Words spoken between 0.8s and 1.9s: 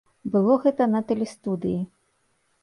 на тэлестудыі.